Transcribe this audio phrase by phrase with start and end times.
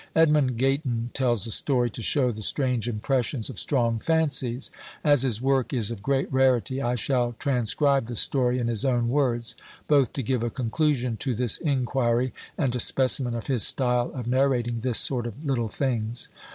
[0.15, 4.71] Edmund Gayton tells a story, to show the strange impressions of strong fancies:
[5.03, 9.09] as his work is of great rarity, I shall transcribe the story in his own
[9.09, 9.55] words,
[9.87, 14.25] both to give a conclusion to this inquiry, and a specimen of his style of
[14.25, 16.29] narrating this sort of little things.